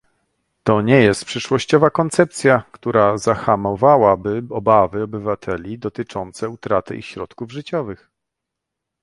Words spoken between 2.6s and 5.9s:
która zahamowałaby obawy obywateli,